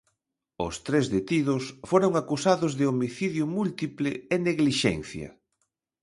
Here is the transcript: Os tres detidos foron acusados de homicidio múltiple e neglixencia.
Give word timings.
Os 0.65 0.75
tres 0.85 1.05
detidos 1.15 1.63
foron 1.89 2.11
acusados 2.21 2.71
de 2.79 2.85
homicidio 2.91 3.45
múltiple 3.57 4.11
e 4.33 4.35
neglixencia. 4.47 5.29